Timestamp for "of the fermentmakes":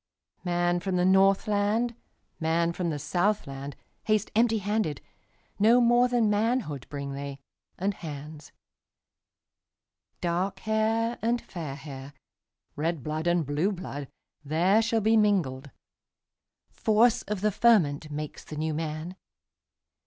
17.27-18.43